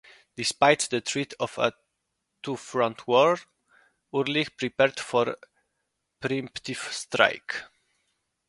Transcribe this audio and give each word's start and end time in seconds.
Despite 0.35 0.87
the 0.89 0.99
threat 1.01 1.35
of 1.39 1.59
a 1.59 1.73
two-front 2.41 3.07
war, 3.07 3.39
Ulrich 4.11 4.57
prepared 4.57 4.99
for 4.99 5.29
an 5.29 5.35
preemptive 6.23 6.91
strike. 6.91 7.61